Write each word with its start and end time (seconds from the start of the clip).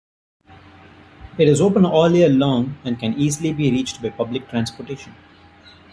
It 1.37 1.47
is 1.47 1.61
open 1.61 1.85
all 1.85 2.09
year 2.11 2.27
long 2.27 2.75
and 2.83 2.97
can 2.99 3.13
easily 3.13 3.53
be 3.53 3.69
reached 3.69 4.01
by 4.01 4.09
public 4.09 4.49
transportation. 4.49 5.13